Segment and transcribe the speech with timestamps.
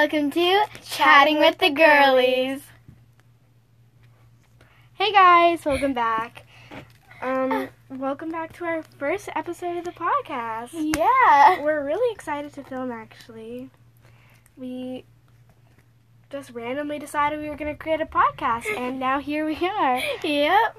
[0.00, 2.62] Welcome to Chatting with the Girlies.
[4.94, 6.46] Hey guys, welcome back.
[7.20, 10.68] Um, welcome back to our first episode of the podcast.
[10.72, 11.60] Yeah.
[11.60, 13.70] We're really excited to film actually.
[14.56, 15.04] We
[16.30, 20.00] just randomly decided we were going to create a podcast and now here we are.
[20.22, 20.76] Yep.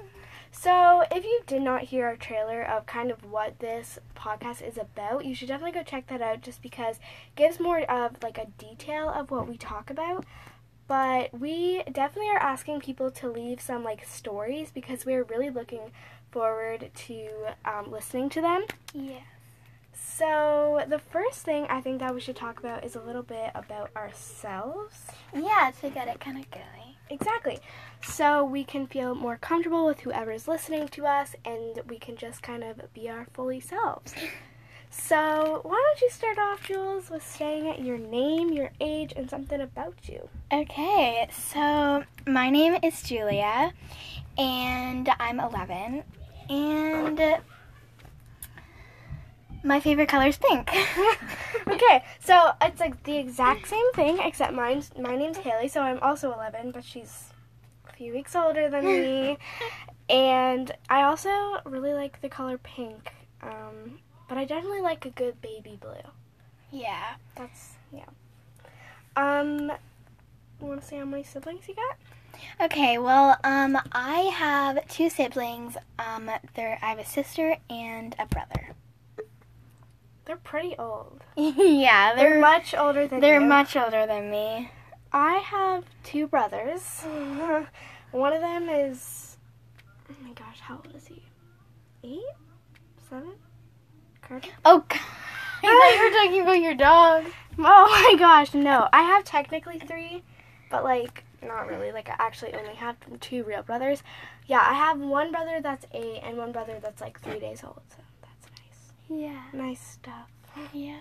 [0.52, 4.76] So, if you did not hear our trailer of kind of what this podcast is
[4.76, 8.36] about, you should definitely go check that out just because it gives more of like
[8.36, 10.24] a detail of what we talk about.
[10.88, 15.92] But we definitely are asking people to leave some like stories because we're really looking
[16.32, 17.28] forward to
[17.64, 18.64] um, listening to them.
[18.92, 19.20] Yeah.
[19.94, 23.50] So, the first thing I think that we should talk about is a little bit
[23.54, 25.06] about ourselves.
[25.34, 26.96] Yeah, to get it kind of going.
[27.10, 27.58] Exactly.
[28.02, 32.16] So we can feel more comfortable with whoever is listening to us and we can
[32.16, 34.14] just kind of be our fully selves.
[34.92, 39.60] So, why don't you start off, Jules, with saying your name, your age, and something
[39.60, 40.28] about you?
[40.52, 43.72] Okay, so my name is Julia,
[44.36, 46.02] and I'm 11,
[46.48, 47.40] and
[49.62, 50.70] my favorite color is pink.
[51.68, 55.98] okay, so it's like the exact same thing, except mine's my name's Haley, so I'm
[56.00, 57.30] also 11, but she's
[57.88, 59.38] a few weeks older than me,
[60.08, 63.12] and I also really like the color pink.
[63.42, 65.92] Um, but I definitely like a good baby blue.
[66.70, 67.14] yeah.
[67.36, 68.04] That's yeah.
[69.16, 69.72] Um,
[70.60, 71.96] you want to say how many siblings you got?
[72.60, 75.76] Okay, well, um, I have two siblings.
[75.98, 78.74] Um, there, I have a sister and a brother.
[80.30, 81.24] They're pretty old.
[81.36, 83.46] yeah, They're, they're much older than they're you.
[83.48, 84.70] much older than me.
[85.12, 87.00] I have two brothers.
[88.12, 89.38] One of them is.
[90.08, 91.24] Oh my gosh, how old is he?
[92.04, 92.22] Eight,
[93.08, 93.32] seven.
[94.22, 94.50] Carter.
[94.64, 95.00] Oh, God.
[95.64, 97.24] I thought you were talking about your dog.
[97.58, 98.88] Oh my gosh, no.
[98.92, 100.22] I have technically three,
[100.70, 101.90] but like not really.
[101.90, 104.04] Like I actually only have two real brothers.
[104.46, 107.82] Yeah, I have one brother that's eight and one brother that's like three days old.
[107.90, 107.96] So.
[109.10, 110.30] Yeah, Nice stuff.
[110.72, 111.00] yeah.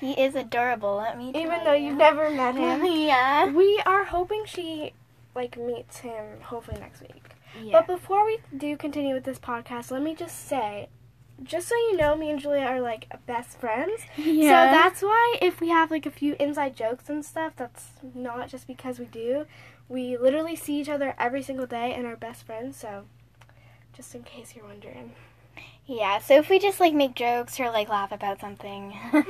[0.00, 0.96] He is adorable.
[0.96, 1.28] Let me.
[1.30, 1.88] Even though you.
[1.88, 2.84] you've never met him.
[3.06, 3.46] yeah.
[3.50, 4.92] we are hoping she
[5.34, 7.22] like meets him hopefully next week.
[7.62, 7.72] Yeah.
[7.72, 10.88] But before we do continue with this podcast, let me just say,
[11.44, 14.02] just so you know, me and Julia are like best friends.
[14.16, 14.66] yeah.
[14.66, 18.48] So that's why if we have like a few inside jokes and stuff, that's not
[18.48, 19.46] just because we do.
[19.88, 22.76] We literally see each other every single day and are best friends.
[22.76, 23.04] So
[23.92, 25.12] just in case you're wondering.
[25.86, 26.18] Yeah.
[26.18, 28.96] So if we just like make jokes or like laugh about something.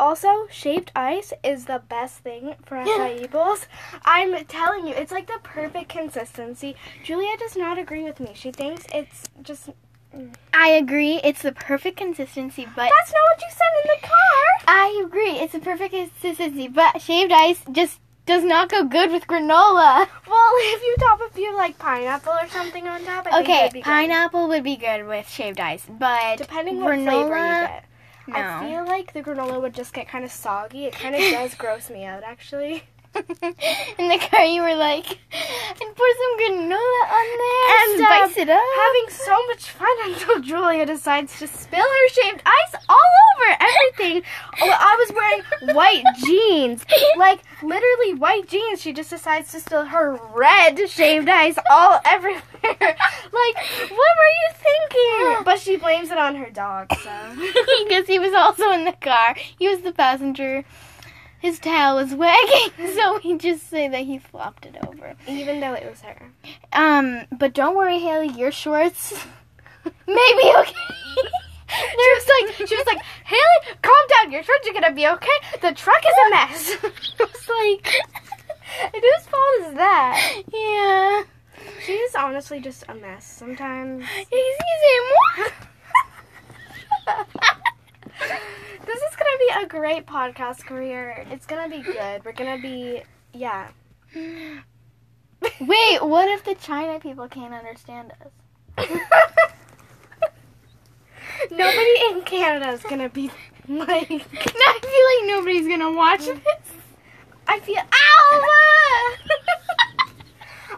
[0.00, 3.66] Also, shaved ice is the best thing for acai bowls.
[4.02, 6.74] I'm telling you, it's like the perfect consistency.
[7.04, 8.30] Julia does not agree with me.
[8.34, 9.68] She thinks it's just.
[10.16, 10.34] Mm.
[10.54, 11.20] I agree.
[11.22, 14.74] It's the perfect consistency, but That's not what you said in the car.
[14.74, 15.38] I agree.
[15.38, 20.06] It's the perfect consistency, but shaved ice just does not go good with granola.
[20.30, 23.72] Well, if you top a few like pineapple or something on top, I Okay, would
[23.72, 23.84] be good.
[23.84, 27.84] pineapple would be good with shaved ice, but Depending what granola, flavor you get.
[28.28, 28.34] No.
[28.36, 30.84] I feel like the granola would just get kind of soggy.
[30.86, 32.84] It kind of does gross me out, actually.
[33.98, 38.48] In the car, you were like, and put some granola on there And, spice it
[38.48, 38.60] up.
[38.76, 44.22] Having so much fun until Julia decides to spill her shaved ice all over everything.
[44.62, 46.84] Oh, I was wearing white jeans,
[47.16, 48.80] like literally white jeans.
[48.82, 52.42] She just decides to spill her red shaved ice all everywhere.
[52.62, 53.56] Like,
[53.90, 55.44] what were you thinking?
[55.44, 56.92] But she blames it on her dog.
[57.02, 57.10] So
[57.88, 59.34] because he was also in the car.
[59.58, 60.64] He was the passenger.
[61.40, 65.14] His tail was wagging, so we just say that he flopped it over.
[65.26, 66.30] even though it was her.
[66.72, 69.12] Um, but don't worry, Haley, your shorts
[70.06, 70.74] maybe okay.
[71.70, 72.26] She was
[72.58, 74.32] like, she was like, Haley, calm down.
[74.32, 75.28] Your shorts are gonna be okay.
[75.62, 76.76] The truck is a mess.
[76.82, 77.94] I was like,
[78.82, 80.42] and whose fault is that?
[80.52, 81.22] yeah.
[81.86, 84.02] She's honestly just a mess sometimes.
[84.18, 85.48] Excusez-moi.
[88.86, 89.16] This is
[89.48, 91.26] gonna be a great podcast career.
[91.30, 92.24] It's gonna be good.
[92.24, 93.02] We're gonna be,
[93.32, 93.68] yeah.
[94.14, 98.86] Wait, what if the China people can't understand us?
[101.50, 103.30] Nobody in Canada is gonna be
[103.68, 104.10] like.
[104.10, 106.34] I feel like nobody's gonna watch mm.
[106.34, 106.74] this.
[107.46, 107.78] I feel.
[107.78, 109.16] Ow!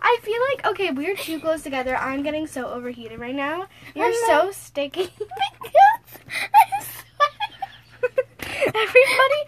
[0.04, 1.96] I feel like okay, we're too close together.
[1.96, 3.66] I'm getting so overheated right now.
[3.94, 5.10] You're so sticky.
[8.74, 9.44] I'm sweating.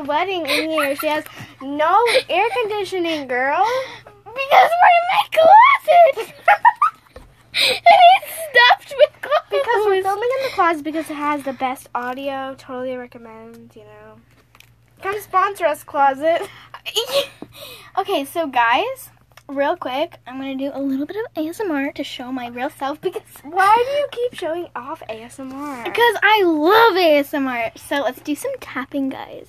[0.00, 0.96] Is sweating in here.
[0.96, 1.24] She has
[1.60, 3.66] no air conditioning, girl.
[4.04, 6.34] Because we're in my closet.
[7.54, 9.50] and it's stuffed with clothes.
[9.50, 12.54] Because we're filming in the closet because it has the best audio.
[12.58, 14.20] Totally recommend, you know.
[15.02, 16.42] Come sponsor us, Closet.
[17.98, 19.10] okay, so guys,
[19.46, 23.00] real quick, I'm gonna do a little bit of ASMR to show my real self
[23.00, 25.84] because Why do you keep showing off ASMR?
[25.84, 27.78] because I love ASMR.
[27.78, 29.46] So let's do some tapping, guys.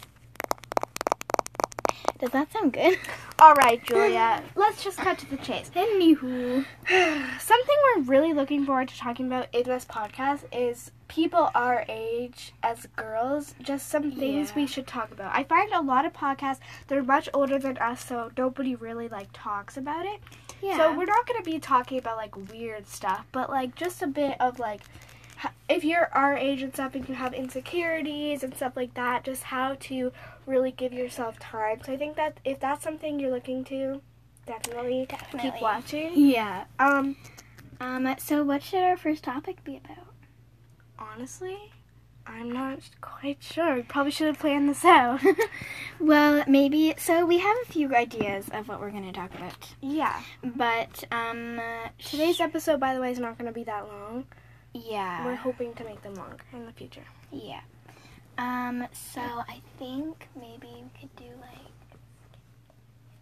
[2.20, 2.98] Does that sound good?
[3.40, 4.44] All right, Julia.
[4.56, 5.72] Let's just cut to the chase.
[5.74, 6.66] Anywho,
[7.40, 12.52] Something we're really looking forward to talking about in this podcast is people our age
[12.62, 13.56] as girls.
[13.62, 14.56] Just some things Yeah.
[14.56, 15.34] we should talk about.
[15.34, 19.30] I find a lot of podcasts they're much older than us, so nobody really like
[19.32, 20.20] talks about it.
[20.62, 20.76] yeah.
[20.76, 24.36] So we're not gonna be talking about like weird stuff, but like just a bit
[24.42, 24.82] of like
[25.70, 29.44] if you're our age and stuff and you have insecurities and stuff like that, just
[29.44, 30.12] how to
[30.50, 31.80] really give yourself time.
[31.86, 34.02] So I think that if that's something you're looking to,
[34.46, 35.52] definitely, Definitely.
[35.52, 36.12] keep watching.
[36.16, 36.66] yeah.
[36.80, 37.16] Um,
[37.80, 38.16] Um.
[38.18, 40.06] So what should our first topic be about?
[40.98, 41.58] honestly,
[42.28, 43.76] I'm not quite sure.
[43.76, 45.22] We probably should have planned this out.
[46.00, 46.94] well, maybe.
[46.98, 50.22] So we have a few ideas of what we're gonna talk about, yeah.
[50.44, 51.60] but um,
[51.98, 54.26] Today's episode, by the way, is not going to be that long.
[54.74, 55.26] yeah.
[55.26, 57.06] We're hoping to make them longer in the future.
[57.32, 57.62] Yeah.
[58.40, 61.60] Um, so I think maybe we could do like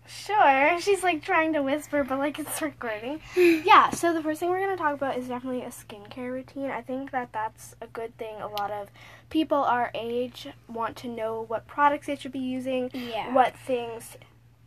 [0.08, 0.80] Sure.
[0.80, 3.20] She's like trying to whisper, but like it's recording.
[3.36, 6.70] Yeah, so the first thing we're going to talk about is definitely a skincare routine.
[6.70, 8.36] I think that that's a good thing.
[8.40, 8.90] A lot of
[9.32, 13.34] people our age want to know what products they should be using, yeah.
[13.34, 14.18] what things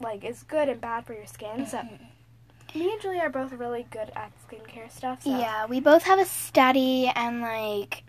[0.00, 1.64] like is good and bad for your skin.
[1.64, 1.82] So
[2.75, 5.23] me and Julie are both really good at skincare stuff.
[5.23, 5.31] So.
[5.31, 8.03] Yeah, we both have a study and like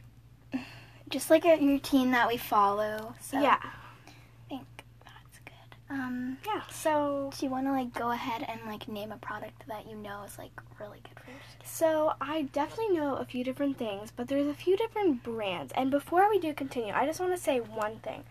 [1.11, 3.13] just like a routine that we follow.
[3.21, 3.57] So Yeah.
[3.61, 3.69] I
[4.49, 4.65] think
[5.03, 5.75] that's good.
[5.89, 6.61] Um Yeah.
[6.69, 10.23] So do you wanna like go ahead and like name a product that you know
[10.23, 11.65] is like really good for your skin?
[11.65, 15.71] So I definitely know a few different things, but there's a few different brands.
[15.73, 18.23] And before we do continue, I just want to say one thing.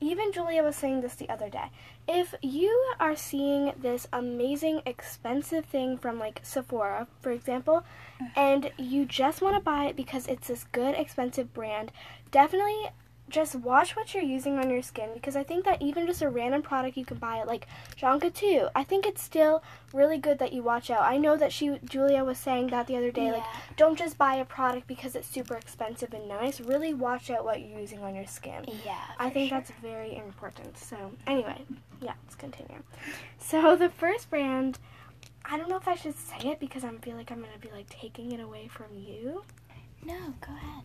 [0.00, 1.70] Even Julia was saying this the other day.
[2.06, 7.82] If you are seeing this amazing expensive thing from like Sephora, for example,
[8.20, 8.30] mm.
[8.36, 11.92] and you just want to buy it because it's this good expensive brand,
[12.30, 12.90] definitely
[13.28, 16.28] just watch what you're using on your skin because I think that even just a
[16.28, 17.66] random product you can buy at like
[18.00, 19.62] Jonka too, I think it's still
[19.92, 21.02] really good that you watch out.
[21.02, 23.42] I know that she Julia was saying that the other day, like
[23.76, 26.60] don't just buy a product because it's super expensive and nice.
[26.60, 28.64] Really watch out what you're using on your skin.
[28.84, 28.96] Yeah.
[29.18, 29.58] I think sure.
[29.58, 30.78] that's very important.
[30.78, 30.96] So
[31.26, 31.62] anyway,
[32.00, 32.82] yeah, let's continue.
[33.38, 34.78] So the first brand,
[35.44, 37.70] I don't know if I should say it because I feel like I'm gonna be
[37.70, 39.42] like taking it away from you.
[40.04, 40.84] No, go ahead.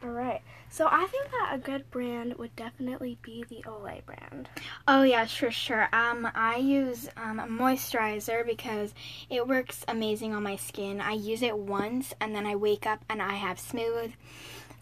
[0.00, 0.08] Take it easy.
[0.08, 0.42] All right.
[0.68, 4.48] So I think that a good brand would definitely be the Olay brand.
[4.86, 5.88] Oh yeah, for sure.
[5.92, 8.94] Um, I use um, a moisturizer because
[9.30, 11.00] it works amazing on my skin.
[11.00, 14.12] I use it once and then I wake up and I have smooth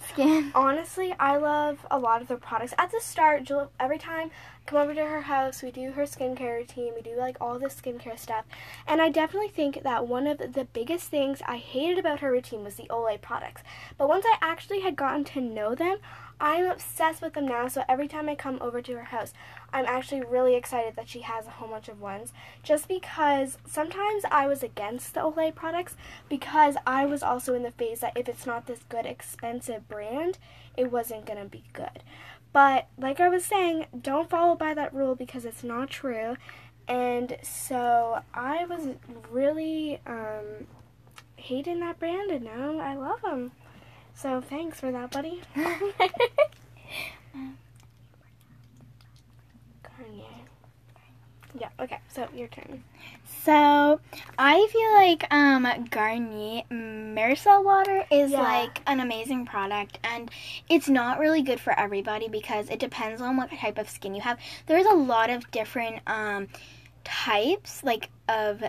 [0.09, 0.53] skin.
[0.55, 2.75] Honestly, I love a lot of their products.
[2.79, 6.05] At the start, Jul- every time I come over to her house, we do her
[6.05, 6.93] skincare routine.
[6.95, 8.45] We do like all this skincare stuff.
[8.87, 12.65] And I definitely think that one of the biggest things I hated about her routine
[12.65, 13.63] was the Olay products.
[13.99, 15.99] But once I actually had gotten to know them,
[16.41, 17.69] I'm obsessed with them now.
[17.69, 19.33] So every time I come over to her house,
[19.75, 22.33] I'm actually really excited that she has a whole bunch of ones.
[22.63, 25.97] Just because sometimes I was against the Olay products
[26.29, 30.39] because I was also in the phase that if it's not this good, expensive brand,
[30.77, 32.05] it wasn't gonna be good.
[32.53, 36.37] But like I was saying, don't follow by that rule because it's not true.
[36.87, 38.91] And so I was
[39.29, 40.69] really um,
[41.35, 43.51] hating that brand, and now I love them.
[44.15, 45.43] So thanks for that, buddy.
[45.57, 45.93] Garnier.
[51.59, 51.69] Yeah.
[51.79, 51.99] Okay.
[52.09, 52.83] So your turn.
[53.45, 54.01] So
[54.39, 58.41] I feel like um Garnier Micellar water is Yeah.
[58.43, 60.31] like an amazing product and
[60.69, 64.21] it's not really good for everybody because it depends on what type of skin you
[64.23, 64.39] have.
[64.67, 66.49] There's a lot of different um
[67.05, 68.63] types like of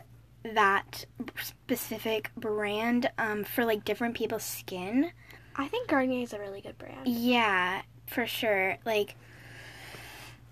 [0.44, 1.06] that
[1.42, 5.12] specific brand um for like different people's skin.
[5.56, 7.08] I think Garnier is a really good brand.
[7.08, 8.78] Yeah, for sure.
[8.86, 9.16] Like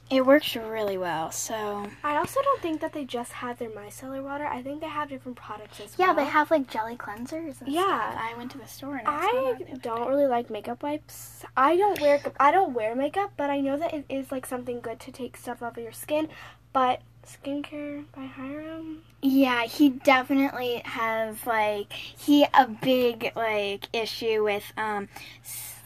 [0.09, 1.31] it works really well.
[1.31, 4.45] So I also don't think that they just have their micellar water.
[4.45, 6.17] I think they have different products as yeah, well.
[6.17, 7.61] Yeah, they have like jelly cleansers.
[7.61, 7.81] And Yeah.
[8.11, 8.21] stuff.
[8.21, 10.49] I went to the store and I, saw I that the other don't really like
[10.49, 11.43] makeup wipes.
[11.57, 14.81] I don't wear I don't wear makeup, but I know that it is like something
[14.81, 16.29] good to take stuff off of your skin.
[16.73, 24.71] But skincare by Hyram, Yeah, he definitely has like he a big like issue with
[24.77, 25.07] um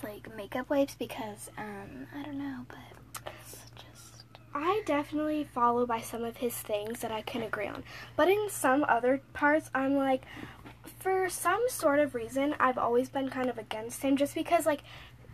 [0.04, 3.67] like makeup wipes because um I don't know, but it's just
[4.54, 7.84] I definitely follow by some of his things that I can agree on.
[8.16, 10.24] But in some other parts, I'm like,
[11.00, 14.82] for some sort of reason, I've always been kind of against him just because, like,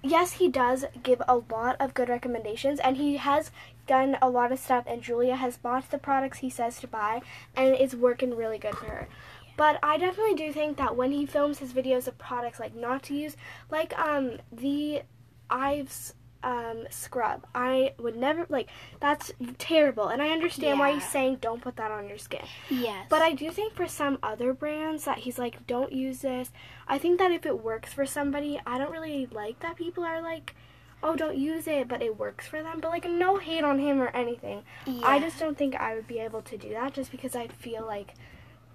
[0.04, 3.52] yes, he does give a lot of good recommendations, and he has
[3.88, 4.84] done a lot of stuff.
[4.88, 7.22] And Julia has bought the products he says to buy,
[7.56, 9.08] and it's working really good for her.
[9.56, 13.04] But I definitely do think that when he films his videos of products like not
[13.04, 13.38] to use,
[13.70, 15.04] like um the
[15.50, 18.70] Ives um scrub, I would never like
[19.00, 20.08] that's terrible.
[20.08, 22.46] And I understand why he's saying don't put that on your skin.
[22.70, 23.08] Yes.
[23.10, 26.52] But I do think for some other brands that he's like, don't use this.
[26.88, 30.22] I think that if it works for somebody, I don't really like that people are
[30.22, 30.54] like,
[31.02, 32.80] oh, don't use it, but it works for them.
[32.80, 34.64] But like, no hate on him or anything.
[34.86, 35.06] Yeah.
[35.06, 37.86] I just don't think I would be able to do that just because I'd feel
[37.86, 38.14] like,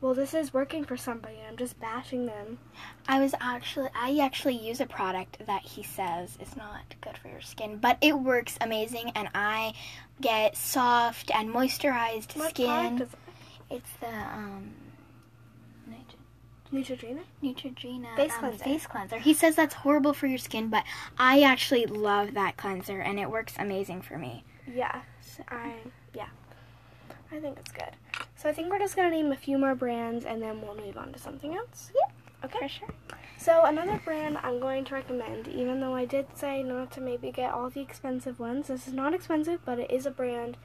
[0.01, 1.37] well, this is working for somebody.
[1.49, 2.59] I'm just bashing them.
[3.09, 7.29] I was actually I actually use a product that he says is not good for
[7.29, 9.75] your skin, but it works amazing and I
[10.21, 12.67] get soft and moisturized What skin.
[12.67, 13.09] product is
[13.71, 14.71] It's the um
[16.73, 17.21] Neutrogena?
[17.43, 18.65] Neutrogena Face um, cleanser.
[18.65, 19.19] face cleanser.
[19.19, 20.85] He says that's horrible for your skin, but
[21.19, 24.45] I actually love that cleanser and it works amazing for me.
[24.71, 25.01] Yeah.
[25.23, 25.77] So, I.
[27.31, 27.91] I think it's good.
[28.37, 30.97] So I think we're just gonna name a few more brands and then we'll move
[30.97, 31.91] on to something else.
[31.95, 32.15] Yep.
[32.45, 32.59] Okay.
[32.61, 32.89] for sure.
[33.37, 37.31] So another brand I'm going to recommend, even though I did say not to maybe
[37.31, 38.69] get all the expensive ones.
[38.69, 40.57] This is not expensive, but it is a brand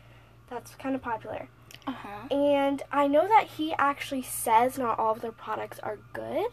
[0.50, 1.48] that's kind of popular.
[1.86, 2.27] Uh-huh.
[2.29, 6.48] And I know that he actually says not all of their products are good.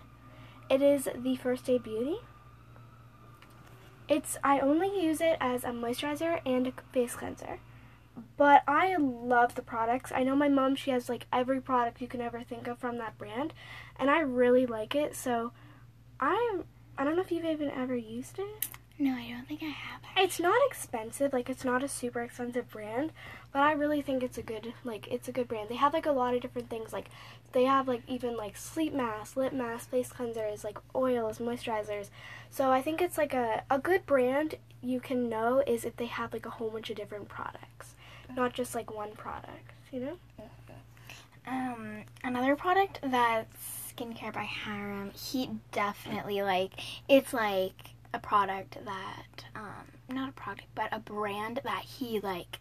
[0.69, 2.19] It is the First Aid Beauty.
[4.09, 7.61] It's I only use it as a moisturizer and a face cleanser.
[8.37, 10.13] But I love the products.
[10.15, 12.99] I know my mom she has like every product you can ever think of from
[12.99, 13.53] that brand
[13.99, 15.15] and I really like it.
[15.15, 15.53] So
[16.19, 16.65] I'm
[16.99, 18.67] I don't know if you've even ever used it.
[18.99, 20.01] No, I don't think I have.
[20.15, 23.13] It's not expensive, like it's not a super expensive brand,
[23.51, 25.71] but I really think it's a good like it's a good brand.
[25.71, 26.93] They have like a lot of different things.
[26.93, 27.09] Like
[27.53, 32.11] they have like even like sleep masks, lip masks, face cleansers, like oils, moisturizers.
[32.51, 36.07] So I think it's like a, a good brand you can know is if they
[36.07, 37.95] have like a whole bunch of different products.
[38.37, 40.19] Not just like one product, you know?
[41.47, 45.13] Um, another product that's skincare by Hyram.
[45.17, 46.73] He definitely like
[47.09, 47.73] it's like
[48.13, 52.59] a product that um not a product but a brand that he like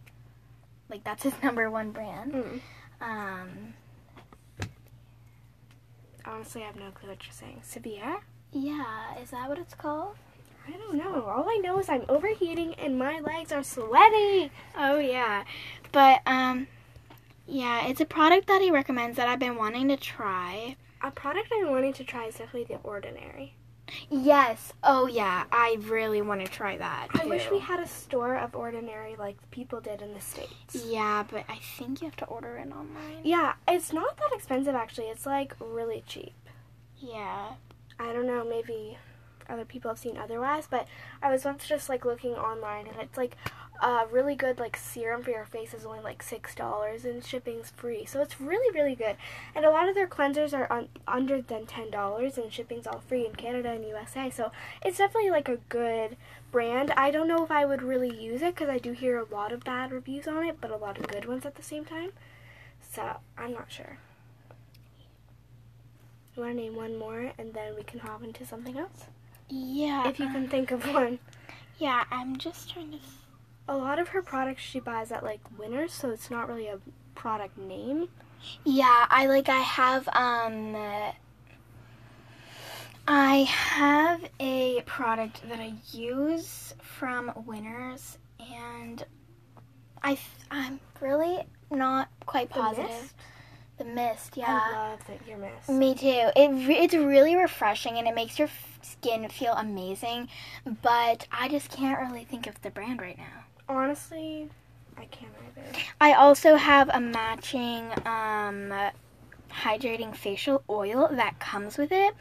[0.89, 2.33] like that's his number one brand.
[2.33, 2.59] Mm.
[3.01, 3.73] Um,
[6.25, 7.61] Honestly, I have no clue what you're saying.
[7.65, 8.19] CeraVe?
[8.51, 10.15] yeah, is that what it's called?
[10.67, 11.25] I don't know.
[11.25, 14.51] All I know is I'm overheating and my legs are sweaty.
[14.77, 15.43] Oh yeah,
[15.91, 16.67] but um,
[17.47, 20.75] yeah, it's a product that he recommends that I've been wanting to try.
[21.01, 23.53] A product I'm wanting to try is definitely the Ordinary.
[24.09, 24.73] Yes.
[24.83, 27.07] Oh yeah, I really want to try that.
[27.19, 30.85] I wish we had a store of Ordinary like people did in the States.
[30.85, 33.21] Yeah, but I think you have to order it online.
[33.23, 35.07] Yeah, it's not that expensive actually.
[35.07, 36.33] It's like really cheap.
[36.97, 37.53] Yeah.
[37.99, 38.97] I don't know, maybe
[39.49, 40.87] other people have seen otherwise, but
[41.21, 43.35] I was once just like looking online and it's like
[43.81, 47.71] a really good like serum for your face is only like six dollars and shipping's
[47.71, 48.05] free.
[48.05, 49.15] So it's really really good.
[49.55, 52.99] And a lot of their cleansers are un- under than ten dollars and shipping's all
[52.99, 54.29] free in Canada and USA.
[54.29, 54.51] So
[54.83, 56.17] it's definitely like a good
[56.51, 56.91] brand.
[56.91, 59.51] I don't know if I would really use it because I do hear a lot
[59.51, 62.11] of bad reviews on it, but a lot of good ones at the same time.
[62.81, 63.97] So I'm not sure.
[66.35, 69.05] You want to name one more and then we can hop into something else?
[69.49, 70.07] Yeah.
[70.07, 71.19] if you can think of one.
[71.77, 72.97] Yeah, I'm just trying to.
[73.67, 76.79] A lot of her products she buys at like Winners, so it's not really a
[77.15, 78.09] product name.
[78.63, 79.49] Yeah, I like.
[79.49, 80.75] I have um.
[83.07, 89.03] I have a product that I use from Winners, and
[90.03, 90.17] I
[90.51, 91.39] I'm really
[91.71, 93.13] not quite positive.
[93.79, 94.59] The mist, yeah.
[94.61, 95.69] I love that your mist.
[95.69, 96.29] Me too.
[96.35, 100.27] It re- it's really refreshing and it makes your f- skin feel amazing,
[100.83, 103.45] but I just can't really think of the brand right now.
[103.67, 104.49] Honestly,
[104.97, 105.67] I can't either.
[106.01, 108.73] I also have a matching um,
[109.49, 112.13] hydrating facial oil that comes with it.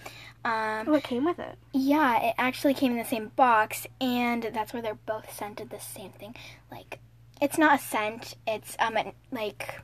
[0.44, 1.58] Um, What came with it?
[1.72, 5.80] yeah, it actually came in the same box, and that's where they're both scented the
[5.80, 6.36] same thing.
[6.70, 7.00] Like,
[7.42, 8.36] it's not a scent.
[8.46, 9.80] It's um an- like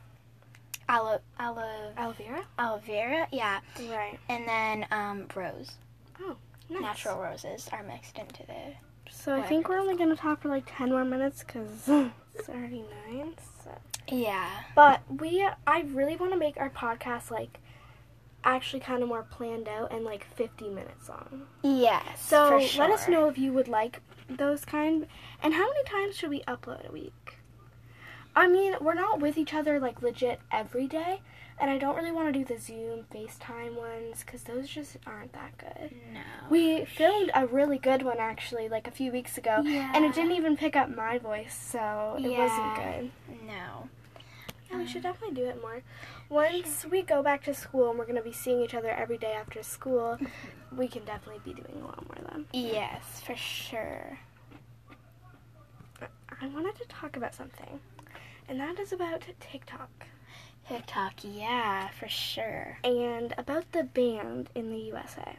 [0.88, 2.44] aloe aloe Aloe vera?
[2.58, 3.60] aloe vera, yeah,
[3.90, 4.18] Right.
[4.28, 5.72] and then um rose.
[6.70, 6.80] Nice.
[6.80, 8.72] Natural roses are mixed into the.
[9.10, 11.88] So I think we're only gonna talk for like ten more minutes because
[12.34, 13.34] it's already nine.
[13.62, 13.70] So.
[14.08, 14.48] Yeah.
[14.74, 17.58] But we, I really want to make our podcast like
[18.44, 21.42] actually kind of more planned out and like 50 minutes long.
[21.62, 22.22] Yes.
[22.22, 25.06] So for let us know if you would like those kind.
[25.42, 27.38] And how many times should we upload a week?
[28.36, 31.20] I mean, we're not with each other like legit every day,
[31.60, 35.32] and I don't really want to do the Zoom FaceTime ones because those just aren't
[35.34, 35.92] that good.
[36.12, 36.20] No.
[36.50, 39.92] We filmed a really good one actually, like a few weeks ago, yeah.
[39.94, 42.38] and it didn't even pick up my voice, so it Yeah.
[42.38, 43.46] wasn't good.
[43.46, 43.88] No.
[44.70, 45.82] Yeah, we should um, definitely do it more.
[46.28, 49.32] Once we go back to school and we're gonna be seeing each other every day
[49.32, 50.18] after school,
[50.76, 52.46] we can definitely be doing a lot more then.
[52.52, 54.18] Yes, for sure.
[56.40, 57.78] I wanted to talk about something,
[58.48, 60.06] and that is about TikTok
[60.68, 62.78] TikTok, yeah, for sure.
[62.82, 65.36] and about the ban in the USA.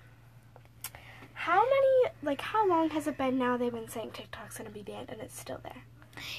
[1.33, 4.83] How many, like, how long has it been now they've been saying TikTok's gonna be
[4.83, 5.83] banned and it's still there?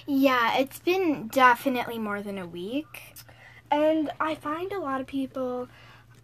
[0.06, 3.14] Yeah, it's been definitely more than a week.
[3.70, 5.68] And I find a lot of people,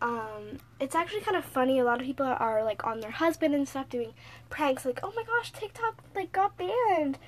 [0.00, 1.78] um, it's actually kind of funny.
[1.80, 4.14] A lot of people are like on their husband and stuff doing
[4.50, 7.18] pranks, like, oh my gosh, TikTok like got banned.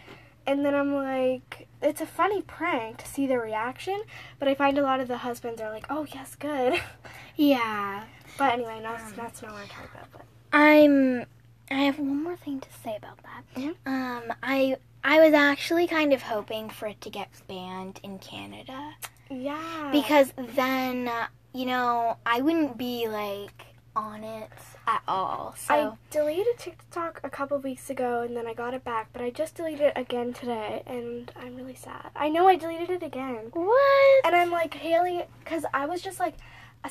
[0.46, 4.02] And then I'm like, it's a funny prank to see their reaction,
[4.38, 6.80] but I find a lot of the husbands are like, oh yes, good.
[7.36, 8.04] Yeah.
[8.38, 10.12] but anyway, that's that's not what I'm talking about.
[10.12, 10.22] But
[10.52, 11.24] I'm
[11.70, 13.42] I have one more thing to say about that.
[13.60, 13.74] Mhm.
[13.86, 18.94] Um I I was actually kind of hoping for it to get banned in Canada
[19.30, 21.10] yeah, because then
[21.52, 24.50] you know, I wouldn't be like on it
[24.86, 25.54] at all.
[25.56, 29.22] So I deleted TikTok a couple weeks ago and then I got it back, but
[29.22, 32.10] I just deleted it again today, and I'm really sad.
[32.16, 33.50] I know I deleted it again.
[33.52, 34.26] what?
[34.26, 36.34] And I'm like, Haley, because I was just like,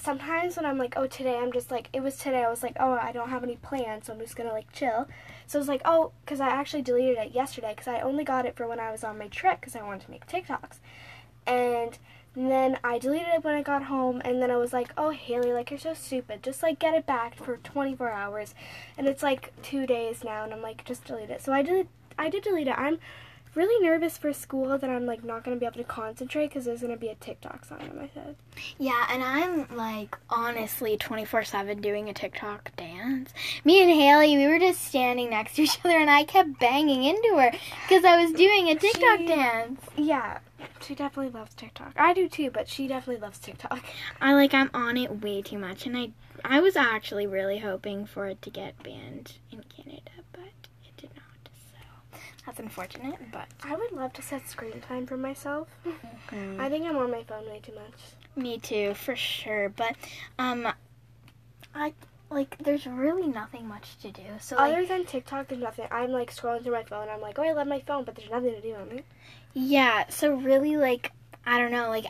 [0.01, 2.77] sometimes when I'm like, oh, today, I'm just like, it was today, I was like,
[2.79, 5.07] oh, I don't have any plans, so I'm just gonna like chill.
[5.45, 8.45] So I was like, oh, because I actually deleted it yesterday, because I only got
[8.45, 10.79] it for when I was on my trip, because I wanted to make TikToks.
[11.45, 11.97] And
[12.35, 15.53] then I deleted it when I got home, and then I was like, oh, Haley,
[15.53, 16.41] like, you're so stupid.
[16.41, 18.55] Just like get it back for 24 hours.
[18.97, 21.41] And it's like two days now, and I'm like, just delete it.
[21.41, 21.87] So I did,
[22.17, 22.77] I did delete it.
[22.77, 22.99] I'm
[23.55, 26.81] really nervous for school that I'm like not gonna be able to concentrate because there's
[26.81, 28.35] gonna be a TikTok song in my head.
[28.77, 33.33] Yeah, and I'm like honestly 24 7 doing a TikTok dance.
[33.63, 37.03] Me and Haley, we were just standing next to each other and I kept banging
[37.03, 37.51] into her
[37.87, 39.81] because I was doing a TikTok She- dance.
[39.95, 40.39] Yeah,
[40.81, 41.93] she definitely loves TikTok.
[41.95, 43.83] I do too, but she definitely loves TikTok.
[44.21, 46.11] I like, I'm on it way too much and I,
[46.43, 50.41] I was actually really hoping for it to get banned in Canada, but
[50.85, 51.23] it did not.
[51.71, 55.67] So that's unfortunate, but I would love to set screen time for myself.
[56.31, 58.01] mm, I think I'm on my phone way too much.
[58.35, 59.69] me too, for sure.
[59.69, 59.95] But,
[60.39, 60.67] um,
[61.75, 61.93] I,
[62.29, 64.23] like, there's really nothing much to do.
[64.39, 65.87] So, like, Other than TikTok, there's nothing.
[65.91, 67.07] I'm like scrolling through my phone.
[67.09, 69.05] I'm like, oh, I love my phone, but there's nothing to do on it.
[69.53, 71.11] Yeah, so really, like,
[71.45, 72.05] I don't know, like,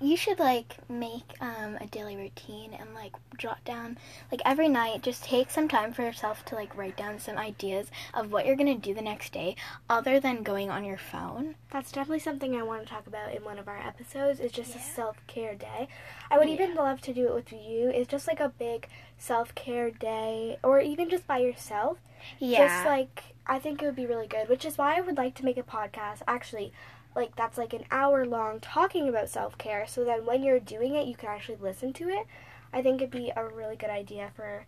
[0.00, 3.98] you should, like, make um, a daily routine and, like, jot down,
[4.30, 7.90] like, every night, just take some time for yourself to, like, write down some ideas
[8.14, 9.56] of what you're going to do the next day,
[9.90, 11.54] other than going on your phone.
[11.70, 14.40] That's definitely something I want to talk about in one of our episodes.
[14.40, 15.88] Is just a self care day.
[16.30, 16.54] I would Yeah.
[16.54, 17.90] even love to do it with you.
[17.90, 21.98] It's just like a big self care day, or even just by yourself.
[22.38, 22.66] Yeah.
[22.66, 25.34] Just like I think it would be really good, which is why I would like
[25.36, 26.22] to make a podcast.
[26.26, 26.72] Actually,
[27.16, 29.86] like that's like an hour long talking about self care.
[29.88, 32.26] So then when you're doing it, you can actually listen to it.
[32.72, 34.66] I think it'd be a really good idea for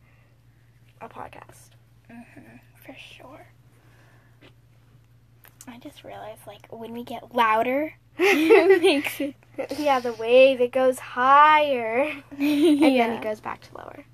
[1.00, 1.70] a podcast.
[2.10, 3.48] hmm for sure.
[5.66, 9.34] I just realized, like, when we get louder, it makes it.
[9.78, 14.04] yeah, the wave it goes higher and then it goes back to lower.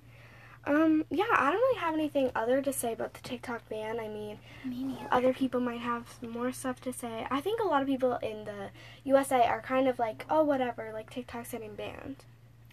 [0.67, 4.01] Um, yeah, I don't really have anything other to say about the TikTok ban.
[4.01, 7.27] I mean, Me other people might have more stuff to say.
[7.31, 8.71] I think a lot of people in the
[9.05, 12.17] USA are kind of like, oh, whatever, like TikTok's getting banned.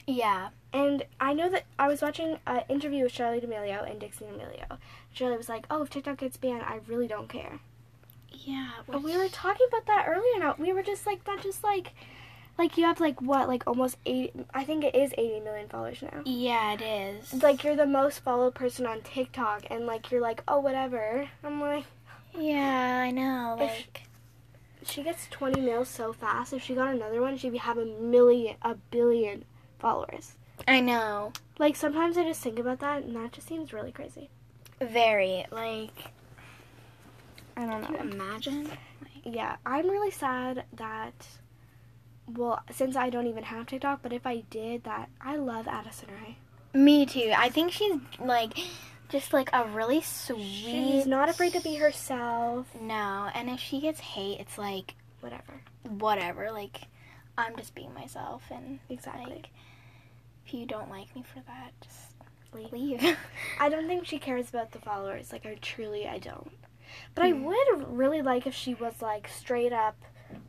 [0.07, 0.49] Yeah.
[0.73, 4.77] And I know that I was watching an interview with Charli D'Amelio and Dixie D'Amelio.
[5.13, 7.59] Charlie was like, "Oh, if TikTok gets banned, I really don't care."
[8.31, 8.69] Yeah.
[8.87, 10.39] But we were talking about that earlier.
[10.39, 11.93] Now we were just like that, just like,
[12.61, 14.33] like you have like what, like almost eight.
[14.53, 16.21] I think it is eighty million followers now.
[16.25, 17.41] Yeah, it is.
[17.41, 21.27] Like you're the most followed person on TikTok, and like you're like, oh, whatever.
[21.43, 21.85] I'm like,
[22.37, 23.57] Yeah, I know.
[23.59, 24.03] Like,
[24.83, 26.53] she gets twenty mil so fast.
[26.53, 29.43] If she got another one, she'd be have a million, a billion
[29.79, 30.35] followers.
[30.67, 31.33] I know.
[31.57, 34.29] Like sometimes I just think about that, and that just seems really crazy.
[34.79, 35.47] Very.
[35.51, 36.11] Like,
[37.57, 38.21] I don't can you hmm.
[38.21, 38.71] imagine?
[39.23, 41.27] yeah, I'm really sad that.
[42.35, 46.09] Well, since I don't even have TikTok, but if I did, that I love Addison
[46.21, 46.37] Rae.
[46.73, 47.31] Me too.
[47.35, 48.53] I think she's, like,
[49.09, 50.67] just, like, a really sweet.
[50.69, 52.67] She's not afraid to be herself.
[52.79, 55.61] No, and if she gets hate, it's like, Whatever.
[55.83, 56.51] whatever.
[56.51, 56.81] Like,
[57.37, 59.33] I'm just being myself, and, Exactly.
[59.33, 59.49] like,
[60.45, 62.13] if you don't like me for that, just
[62.53, 62.71] Leave.
[62.71, 63.17] leave.
[63.59, 65.31] I don't think she cares about the followers.
[65.31, 66.51] Like, I truly, I don't.
[67.15, 67.43] But I Hmm.
[67.45, 69.95] would really like if she was like straight up,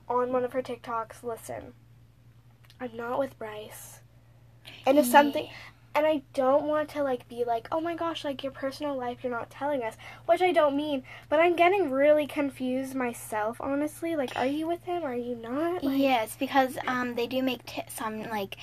[0.09, 1.75] on one of her TikToks, listen,
[2.81, 4.01] I'm not with Bryce.
[4.87, 5.49] And if something
[5.95, 9.19] and I don't want to like be like, "Oh my gosh, like your personal life
[9.23, 14.17] you're not telling us," which I don't mean, but I'm getting really confused myself, honestly.
[14.17, 15.05] Like, are you with him?
[15.05, 15.85] Are you not?
[15.85, 18.57] Like, yes, because um they do make t- some like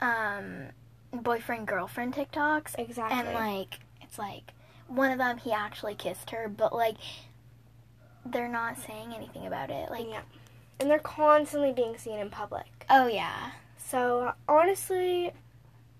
[0.00, 0.66] um
[1.12, 3.18] boyfriend girlfriend TikToks exactly.
[3.18, 4.52] and like it's like
[4.86, 6.96] one of them he actually kissed her, but like
[8.26, 9.90] they're not saying anything about it.
[9.90, 10.22] Like yeah.
[10.80, 12.86] And they're constantly being seen in public.
[12.88, 13.52] oh yeah.
[13.76, 15.32] So, honestly,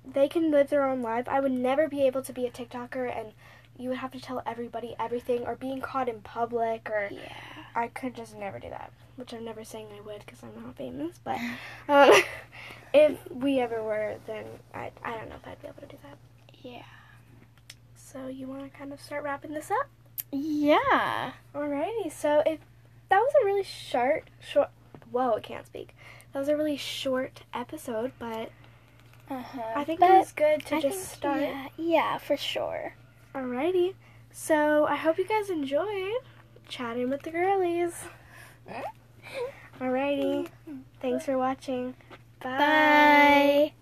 [0.05, 1.29] they can live their own life.
[1.29, 3.33] I would never be able to be a TikToker and
[3.77, 7.33] you would have to tell everybody everything or being caught in public or Yeah.
[7.75, 10.77] I could just never do that, which I'm never saying I would because I'm not
[10.77, 11.19] famous.
[11.25, 11.39] But
[11.89, 12.13] um,
[12.95, 15.97] if we ever were, then I I don't know if I'd be able to do
[16.03, 16.17] that.
[16.63, 16.83] Yeah.
[17.97, 19.89] So you want to kind of start wrapping this up?
[20.33, 21.33] Yeah.
[21.55, 22.13] Alrighty.
[22.13, 22.59] So if
[23.11, 24.71] that was a really short short,
[25.11, 25.95] whoa, I can't speak.
[26.33, 28.51] That was a really short episode, but
[29.29, 29.63] Uh-huh.
[29.77, 31.41] I think But it was good to I just think- start.
[31.41, 32.95] Yeah, yeah, for sure.
[33.35, 33.95] Alrighty.
[34.33, 36.23] So I hope you guys enjoyed
[36.69, 38.05] chatting with the girlies.
[39.81, 40.49] Alrighty.
[41.01, 41.95] Thanks for watching.
[42.43, 42.59] Bye.
[42.59, 43.73] Bye.